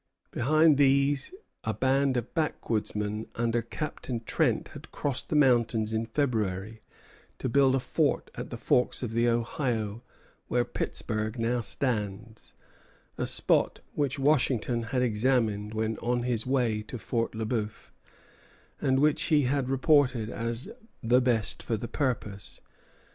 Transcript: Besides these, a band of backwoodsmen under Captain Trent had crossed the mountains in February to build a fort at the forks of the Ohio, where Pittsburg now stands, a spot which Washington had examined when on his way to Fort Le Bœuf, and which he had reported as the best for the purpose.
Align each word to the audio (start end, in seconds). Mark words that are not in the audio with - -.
Besides 0.31 0.77
these, 0.79 1.31
a 1.63 1.75
band 1.75 2.17
of 2.17 2.33
backwoodsmen 2.33 3.27
under 3.35 3.61
Captain 3.61 4.19
Trent 4.25 4.69
had 4.69 4.91
crossed 4.91 5.29
the 5.29 5.35
mountains 5.35 5.93
in 5.93 6.07
February 6.07 6.81
to 7.37 7.47
build 7.47 7.75
a 7.75 7.79
fort 7.79 8.31
at 8.33 8.49
the 8.49 8.57
forks 8.57 9.03
of 9.03 9.11
the 9.11 9.27
Ohio, 9.27 10.01
where 10.47 10.65
Pittsburg 10.65 11.37
now 11.37 11.61
stands, 11.61 12.55
a 13.19 13.27
spot 13.27 13.81
which 13.93 14.17
Washington 14.17 14.81
had 14.89 15.03
examined 15.03 15.75
when 15.75 15.99
on 15.99 16.23
his 16.23 16.47
way 16.47 16.81
to 16.81 16.97
Fort 16.97 17.35
Le 17.35 17.45
Bœuf, 17.45 17.91
and 18.81 18.99
which 18.99 19.21
he 19.25 19.43
had 19.43 19.69
reported 19.69 20.31
as 20.31 20.67
the 21.03 21.21
best 21.21 21.61
for 21.61 21.77
the 21.77 21.87
purpose. 21.87 22.59